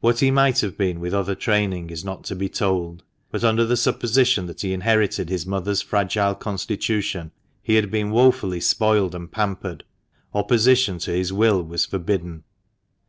[0.00, 3.64] What he might have been with other training is not to be told, but under
[3.64, 6.52] the supposition that he inherited his mother's fragile THE MANCHESTER MAN.
[6.52, 6.52] 89
[6.94, 7.30] constitution,
[7.64, 9.82] he had been woefully spoiled and pampered.
[10.32, 12.44] Opposition to his will was forbidden.